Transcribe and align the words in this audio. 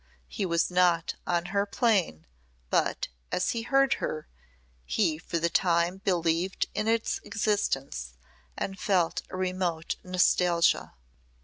He 0.27 0.47
was 0.47 0.71
not 0.71 1.13
on 1.27 1.45
her 1.53 1.67
plane, 1.67 2.25
but, 2.71 3.07
as 3.31 3.51
he 3.51 3.61
heard 3.61 3.93
her, 4.01 4.27
he 4.83 5.19
for 5.19 5.37
the 5.37 5.47
time 5.47 5.97
believed 6.03 6.65
in 6.73 6.87
its 6.87 7.19
existence 7.23 8.13
and 8.57 8.79
felt 8.79 9.21
a 9.29 9.37
remote 9.37 9.97
nostalgia. 10.03 10.95